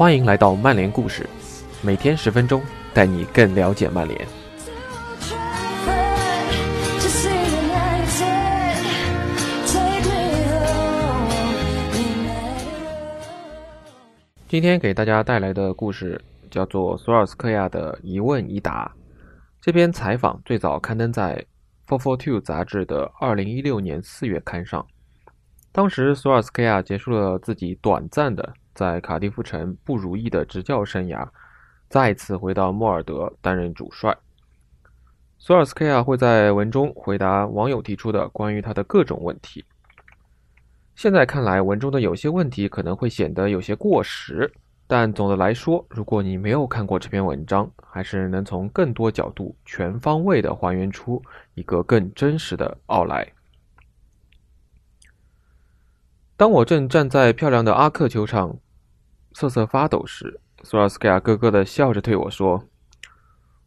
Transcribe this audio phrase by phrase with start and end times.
[0.00, 1.28] 欢迎来到曼联故事，
[1.82, 2.62] 每天十分钟，
[2.94, 4.26] 带你更了解曼联。
[14.48, 16.18] 今天给大家带来的故事
[16.50, 18.90] 叫做《索尔斯克亚的一问一答》。
[19.60, 21.44] 这篇采访最早刊登在
[21.86, 24.86] 《Four Four Two》杂志的二零一六年四月刊上。
[25.70, 31.28] 当时，索尔斯克亚结束了自己短暂的在卡迪夫城不如意的执教生涯，
[31.90, 34.16] 再次回到莫尔德担任主帅。
[35.36, 39.62] 索尔斯克亚会在文中回答网友提出的关于他的各种问题。
[40.94, 44.50] 现在看来，文中的有些问题可能会显得有些过时，
[44.86, 53.30] 但总的来说，如果你没有看过这篇文章，还是能从更多角度、全方位的还原出一个更真实的奥莱。
[56.38, 58.56] 当我正站在漂亮的阿克球场
[59.32, 62.64] 瑟瑟发抖时，索尔斯克亚咯咯的笑着对我说：“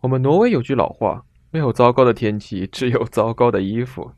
[0.00, 4.12] 我们挪威有句老话，没有糟糕的天气，只有糟糕的衣服。”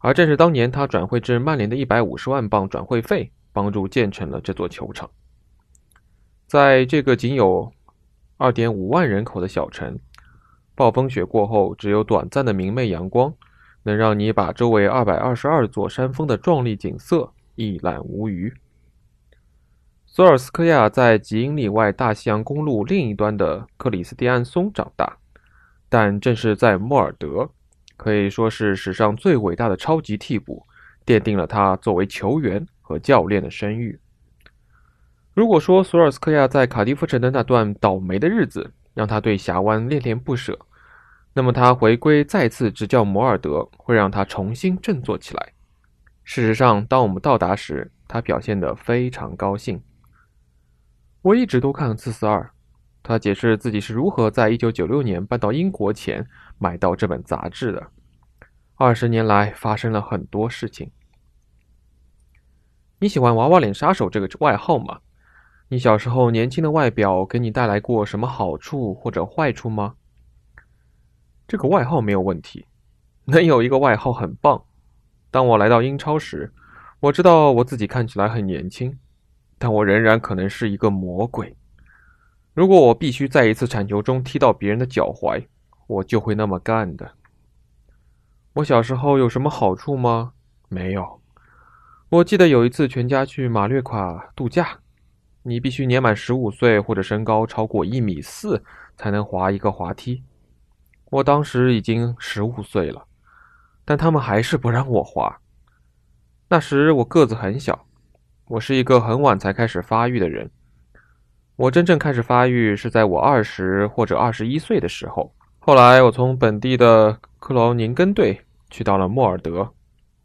[0.00, 5.10] 而正是当年他转会至曼联的一百五十万镑转会费，帮助建成了这座球场。
[6.46, 7.72] 在这个仅有
[8.36, 9.98] 二点五万人口的小城，
[10.76, 13.34] 暴风雪过后，只有短暂的明媚阳光，
[13.82, 18.54] 能让你把周围二百二十二座山峰的壮丽景色一览无余。
[20.18, 25.16] 索尔斯克亚在几英里外大西洋公路另一端的克里斯蒂安松长大，
[25.88, 27.48] 但正是在莫尔德。
[27.96, 30.66] 可以说是史上最伟大的超级替补，
[31.06, 34.00] 奠定了他作为球员和教练的声誉。
[35.34, 40.58] 如果说索尔斯克亚在卡迪夫城的那段倒霉的日子让他对峡湾恋恋不舍，
[41.32, 45.52] 那么他回归再次执教摩尔德会让他重新振作起来。
[46.24, 49.80] 事实上，当我们到达时，他表现得非常高兴。
[51.22, 52.50] 我一直都看四四二，
[53.02, 56.26] 他解释自己是如何在一九九六年搬到英国前。
[56.60, 57.86] 买到这本杂志的，
[58.74, 60.90] 二十年来发生了很多事情。
[62.98, 64.98] 你喜欢“娃娃脸杀手”这个外号吗？
[65.68, 69.94] 你小时候年轻的外表给你带来过什么好处或者坏处吗？
[71.46, 72.66] 这个外号没有问题，
[73.26, 74.64] 能有一个外号很棒。
[75.30, 76.52] 当我来到英超时，
[76.98, 78.98] 我知道我自己看起来很年轻，
[79.58, 81.56] 但我仍然可能是一个魔鬼。
[82.54, 85.46] 如果我必须在一次铲球中踢到别人的脚踝，
[85.86, 87.12] 我就会那么干的。
[88.54, 90.32] 我小时候有什么好处吗？
[90.68, 91.20] 没有。
[92.08, 94.78] 我记得有一次全家去马略卡度假，
[95.42, 98.62] 你必须年满十五岁或者身高超过一米四
[98.96, 100.22] 才能滑一个滑梯。
[101.10, 103.06] 我当时已经十五岁了，
[103.84, 105.40] 但他们还是不让我滑。
[106.48, 107.86] 那时我个子很小，
[108.48, 110.50] 我是一个很晚才开始发育的人。
[111.56, 115.34] 我真正开始发育是在我二十或者二十一岁的时候。
[115.58, 119.70] 后来，我从本地的克劳宁根队去到了莫尔德，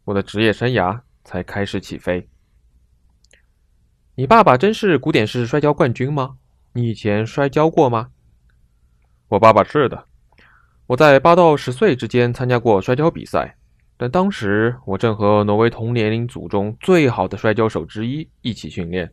[0.04, 2.26] 我的职业生涯才开始起飞。
[4.14, 6.36] 你爸爸真是古典式摔跤冠军吗？
[6.72, 8.08] 你以前摔跤过吗？
[9.28, 10.06] 我爸爸是的。
[10.86, 13.56] 我在八到十岁之间参加过摔跤比赛，
[13.96, 19.12] 但当时我正和挪威同年龄组中最好的摔跤手之一一起训练。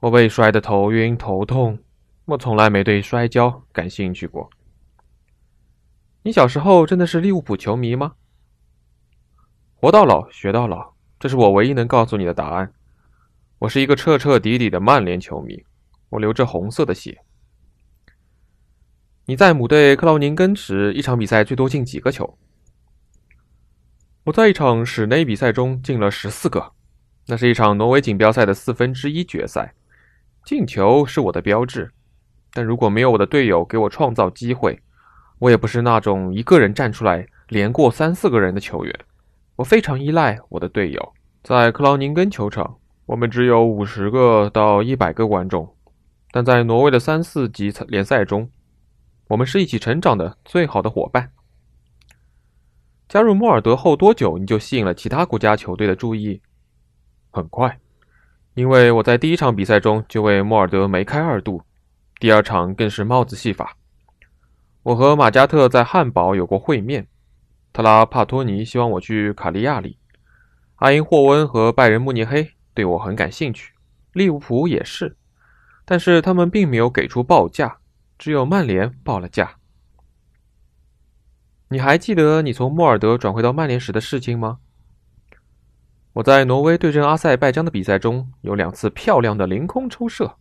[0.00, 1.78] 我被摔得头晕头痛，
[2.24, 4.48] 我从来没对摔跤感兴趣过。
[6.22, 8.14] 你小时候真的是利物浦球迷吗？
[9.74, 12.72] 活到老学到老，这是我唯一能告诉你的答案。
[13.58, 15.64] 我是一个彻彻底底的曼联球迷，
[16.10, 17.18] 我流着红色的血。
[19.26, 22.38] 你在母队克劳宁根时，一场比赛最多进几个球？
[24.28, 26.72] 我在一场室内比赛中进了十四个，
[27.28, 29.72] 那是一场挪威锦标赛的四分之一决赛。
[30.44, 31.90] 进球是我的标志，
[32.52, 34.78] 但如果没有我的队友给我创造机会，
[35.38, 38.94] 我也不是那种一个人站出来连过三四个人的球员，
[39.56, 41.14] 我非常依赖我的队友。
[41.42, 42.76] 在克劳宁根球场，
[43.06, 45.74] 我们只有五十个到一百个观众，
[46.32, 48.50] 但在挪威的三四级联赛中，
[49.28, 51.30] 我们是一起成长的最好的伙伴。
[53.08, 56.40] 加入莫尔德后多久，你就吸引了其他国家球队的注意？
[57.30, 57.78] 很快，
[58.54, 61.62] 因为我在第一场比赛中就为莫尔德梅开二度，
[62.20, 63.74] 第二场更是帽子戏法。
[64.82, 67.06] 我和马加特在汉堡有过会面，
[67.72, 69.98] 特拉帕托尼希望我去卡利亚里，
[70.76, 73.72] 阿因霍温和拜仁慕尼黑对我很感兴趣，
[74.12, 75.16] 利物浦也是，
[75.86, 77.78] 但是他们并没有给出报价，
[78.18, 79.57] 只有曼联报了价。
[81.70, 84.58] 你还记得你从莫尔德转回到曼联时的事情吗？
[86.14, 90.34] 我在挪威对阵阿塞拜疆的比赛中有两次漂亮的凌空抽射，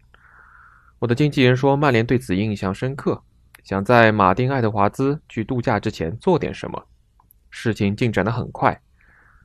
[0.99, 3.21] 我的经纪人说，曼联对此印象深刻，
[3.63, 6.87] 想在马丁·爱德华兹去度假之前做点什么。
[7.49, 8.81] 事情进展得很快，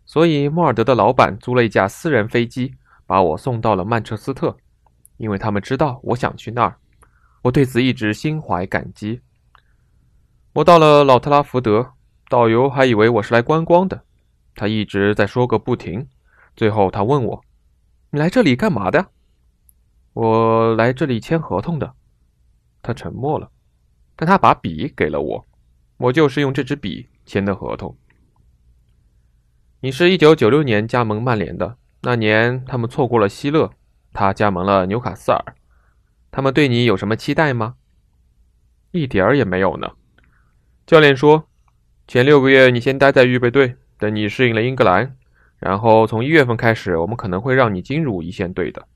[0.06, 2.74] 所以莫尔德的老板租了一架私人飞机，
[3.06, 4.56] 把我送到了曼彻斯特，
[5.16, 6.76] 因为他们知道我想去那儿。
[7.42, 9.20] 我对此一直心怀感激。
[10.54, 11.92] 我到了老特拉福德，
[12.28, 14.02] 导游还以为我是来观光的，
[14.54, 16.06] 他一直在说个不停。
[16.54, 17.42] 最后他问我
[18.12, 19.06] ：“你来这里干嘛的？”
[20.12, 21.94] 我来这里签合同的。
[22.82, 23.50] 他沉默了，
[24.14, 25.46] 但他把笔给了我，
[25.96, 27.96] 我就是用这支笔签的合同。
[29.80, 33.70] 你是一九九六年加盟曼联的，那年他们错过了希勒，
[34.12, 35.56] 他加盟了纽卡斯尔。
[36.30, 37.76] 他们对你有什么期待吗？
[38.90, 39.92] 一点儿也没有呢。
[40.86, 41.48] 教练说，
[42.06, 45.16] 前六个月你先待在预备队，等你适应了英格兰，
[45.58, 48.86] 然后从一月份开始，我们可能会让你进入一线队的。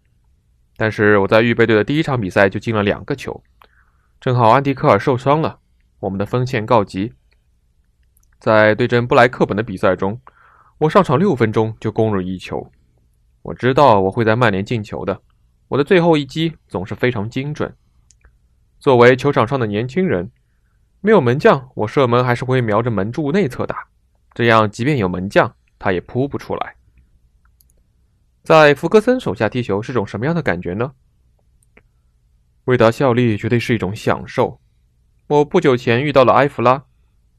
[0.77, 3.43] 但是我在预备队的第一场比赛就进了两个球，
[4.21, 5.59] 正好安迪科尔受伤了，
[6.01, 7.13] 我们的锋线告急。
[8.39, 10.21] 在对阵布莱克本的比赛中。
[10.79, 12.71] 我上场六分钟就攻入一球，
[13.41, 15.23] 我知道我会在曼联进球的。
[15.69, 17.75] 我的最后一击总是非常精准。
[18.79, 20.31] 作为球场上的年轻人，
[21.07, 23.87] 没有门将，我射门还是会瞄着门柱内侧打，
[24.35, 26.75] 这样即便有门将，他也扑不出来。
[28.43, 30.95] 在福格森手下踢球是种什么样的感觉呢？
[32.65, 34.59] 为达效力绝对是一种享受。
[35.29, 36.83] 我不久前遇到了埃弗拉，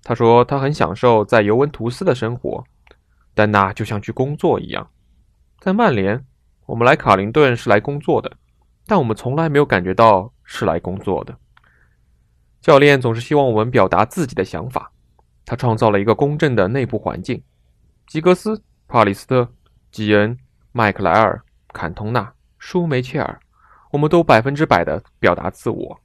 [0.02, 2.64] 他说他很享受在尤文图斯的生活。
[3.34, 4.90] 但那就像去工作一样，
[5.60, 6.26] 在曼联，
[6.68, 8.32] 我们来卡林顿是来工作的，
[8.86, 11.38] 但我们从来没有感觉到是来工作的。
[12.68, 14.92] 教练总是希望我们表达自己的想法，
[15.46, 17.42] 他创造了一个公正的内部环境。
[18.08, 19.50] 吉格斯、帕里斯特、
[19.90, 20.38] 吉恩、
[20.74, 21.42] 麦克莱尔、
[21.72, 23.40] 坎通纳、舒梅切尔，
[23.90, 25.98] 我们都百分之百的表达自我。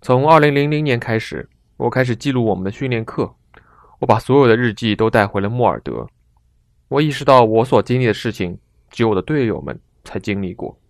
[0.00, 1.46] 从二零零零年开始，
[1.76, 3.30] 我开始记录我们的训练课。
[3.98, 6.08] 我把所有的日记都带回了莫尔德。
[6.88, 8.58] 我意识到，我所经历的事情，
[8.88, 10.80] 只有我的队友们才经历过。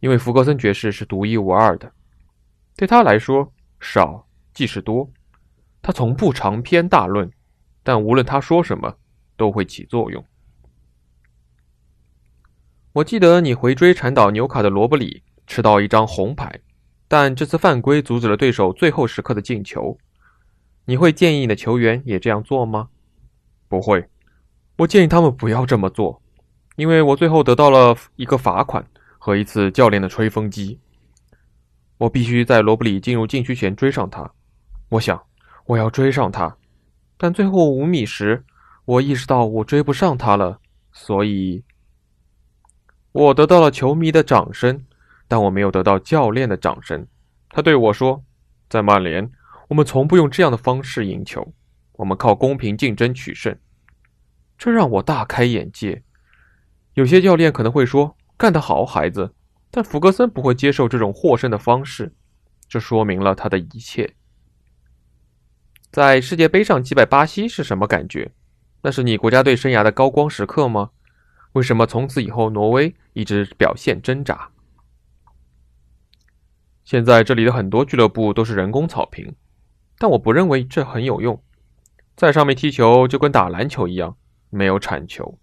[0.00, 1.92] 因为福格森爵士是独一无二的，
[2.74, 5.08] 对他来说，少即是多。
[5.80, 7.30] 他从不长篇大论，
[7.82, 8.96] 但无论他说什么，
[9.36, 10.24] 都会起作用。
[12.92, 16.60] 我记得你回追铲倒纽卡的罗伯里，吃到一张红牌，
[17.06, 19.96] 但这次犯规阻止了对手最后时刻的进球。
[20.84, 22.88] 你会建议你的球员也这样做吗？
[23.68, 24.08] 不会，
[24.78, 26.20] 我建议他们不要这么做，
[26.76, 28.84] 因为我最后得到了一个罚款
[29.18, 30.80] 和一次教练的吹风机。
[31.98, 34.30] 我必须在罗布里进入禁区前追上他。
[34.88, 35.22] 我想
[35.66, 36.56] 我要追上他，
[37.16, 38.42] 但最后五米时，
[38.84, 40.60] 我意识到我追不上他了，
[40.92, 41.62] 所以，
[43.12, 44.82] 我得到了球迷的掌声，
[45.26, 47.06] 但我没有得到教练的掌声。
[47.50, 48.24] 他对我说
[48.70, 49.30] ：“在曼联。”
[49.68, 51.52] 我们从不用这样的方式赢球，
[51.92, 53.54] 我们靠公平竞争取胜。
[54.56, 56.02] 这让我大开眼界。
[56.94, 59.34] 有些教练可能会说：“干得好，孩子。”
[59.70, 62.12] 但福格森不会接受这种获胜的方式。
[62.68, 64.14] 这说明了他的一切。
[65.90, 68.30] 在世界杯上击败巴西是什么感觉？
[68.82, 70.90] 那是你国家队生涯的高光时刻吗？
[71.52, 74.50] 为什么从此以后挪威一直表现挣扎？
[76.84, 79.34] 现在这里的很多俱乐部都是人工草坪。
[79.98, 81.42] 但我不认为这很有用，
[82.14, 84.16] 在上面踢球就跟打篮球一样，
[84.50, 85.38] 没有铲球。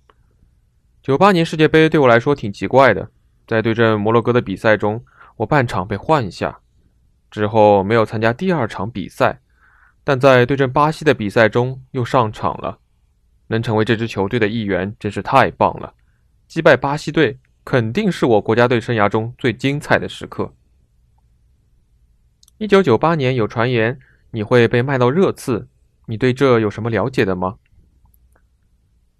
[1.02, 3.12] 九八年世界杯对我来说挺奇怪的，
[3.48, 5.04] 在对阵摩洛哥的比赛中，
[5.38, 6.60] 我半场被换下，
[7.30, 9.40] 之后没有参加第二场比赛，
[10.04, 12.80] 但在对阵巴西的比赛中又上场了。
[13.48, 15.94] 能成为这支球队的一员真是太棒了，
[16.48, 20.54] 击败巴西队肯定是我国家队生涯中最精彩的时刻。
[22.58, 24.00] 一九九八年有传言。
[24.32, 25.70] 你会被卖到热刺，
[26.08, 27.56] 你对这有什么了解的吗？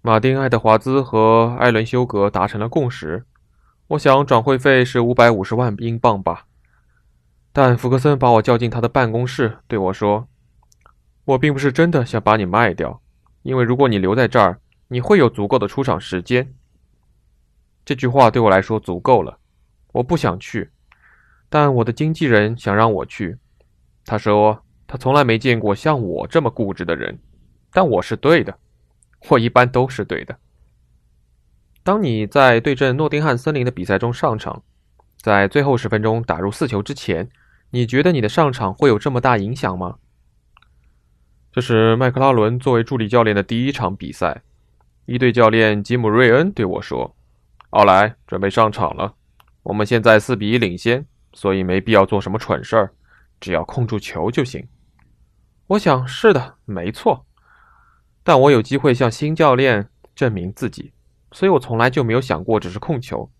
[0.02, 3.24] 马丁·爱德华兹和艾伦·休格达成了共识，
[3.88, 6.46] 我想转会费是五百五十万英镑吧。
[7.52, 10.28] 但福克森把我叫进他的办公室，对我说
[11.24, 13.00] ：“我并不是真的想把你卖掉，
[13.42, 16.54] 因为如果你留在这儿，你会有足够的出场时间。”
[17.84, 19.38] 这句话对我来说足够了。
[19.92, 20.70] 我不想去，
[21.48, 23.38] 但我的经纪人想让我去。
[24.04, 24.62] 他说。
[24.88, 27.18] 他从来没见过像我这么固执的人，
[27.72, 28.56] 但我是对的，
[29.28, 30.38] 我一般都是对的。
[31.86, 34.64] 当你在对阵诺丁汉森林的比赛中上场，
[35.18, 37.28] 在最后十分钟打入四球之前，
[37.70, 39.98] 你觉得你的上场会有这么大影响吗？
[41.52, 44.42] 这是麦克拉伦作为助理教练的第一场比赛，
[45.04, 47.14] 一队教练吉姆·瑞恩对我说
[47.70, 49.14] ：“奥莱，准备上场了。
[49.62, 52.90] 我们现在四比一领先，所以没必要做什么蠢事儿，
[53.38, 54.66] 只要控住球就行。
[55.68, 57.24] 我想是的，没错。
[58.24, 60.90] 但我有机会向新教练证明自己，
[61.36, 63.30] 所以我从来就没有想过只是控球。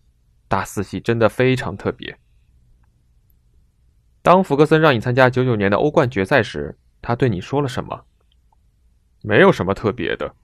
[0.49, 2.19] 大四喜真的非常特别。
[4.21, 8.05] 当福格森让你参加九九年的欧冠决赛时，他对你说了什么？
[9.23, 10.35] 没有什么特别的，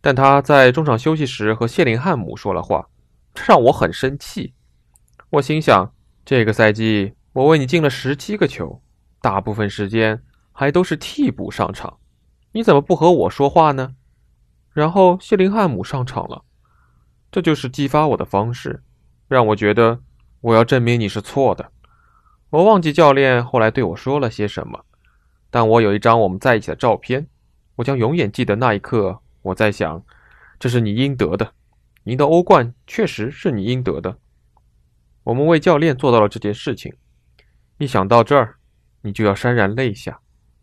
[0.00, 2.88] 但他在中场休息时和谢林汉姆说了话，
[3.34, 4.54] 这让我很生气。
[5.30, 5.92] 我心想，
[6.24, 8.80] 这个赛季我为你进了十七个球，
[9.20, 11.98] 大部分时间还都是替补上场，
[12.52, 13.96] 你怎么不和我说话呢？
[14.72, 16.44] 然后谢林汉姆上场了，
[17.30, 18.82] 这就是激发我的方式，
[19.28, 20.00] 让我觉得
[20.40, 21.70] 我要证明你是错的。
[22.50, 24.84] 我忘记教练后来对我说了些什么，
[25.50, 27.26] 但我有一张我们在一起的照片，
[27.76, 29.20] 我将永远记得那一刻。
[29.42, 30.02] 我在想，
[30.58, 31.52] 这是你应得的，
[32.04, 34.18] 赢得欧冠确实是你应得的。
[35.22, 36.92] 我们为教练做到了这件事情。
[37.78, 38.56] 一想到这儿，
[39.02, 40.20] 你就要潸然泪下。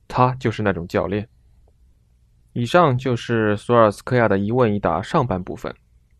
[0.07, 1.27] 他就是那种教练。
[2.53, 5.75] 以上就是索尔斯克亚的一问一答上半部分，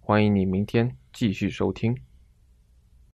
[0.07, 1.97] 欢迎你明天继续收听。